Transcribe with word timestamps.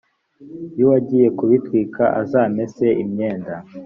y 0.77 0.81
uwagiye 0.85 1.27
kubitwika 1.37 2.03
azamese 2.21 2.85
imyenda 3.03 3.53